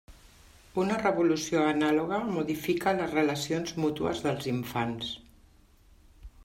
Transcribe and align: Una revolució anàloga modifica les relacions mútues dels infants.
Una 0.83 0.95
revolució 1.01 1.65
anàloga 1.73 2.19
modifica 2.31 2.95
les 3.01 3.15
relacions 3.19 3.77
mútues 3.85 4.27
dels 4.29 4.51
infants. 4.57 5.15